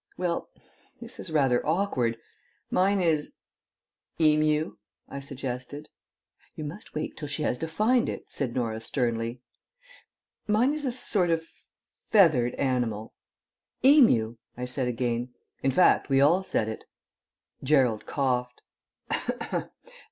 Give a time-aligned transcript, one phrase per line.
[0.17, 0.49] "Well,
[0.99, 2.17] this is rather awkward.
[2.71, 3.35] Mine is"
[4.19, 4.77] "Emu,"
[5.07, 5.89] I suggested.
[6.55, 9.41] "You must wait till she has defined it," said Norah sternly.
[10.47, 11.43] "Mine is a sort of
[12.09, 13.13] feathered animal."
[13.85, 15.35] "Emu," I said again.
[15.61, 16.85] In fact, we all said it.
[17.63, 18.63] Gerald coughed.